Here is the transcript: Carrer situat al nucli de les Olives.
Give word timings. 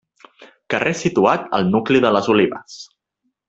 Carrer 0.73 0.93
situat 1.03 1.45
al 1.59 1.69
nucli 1.77 2.03
de 2.07 2.13
les 2.19 2.31
Olives. 2.37 2.83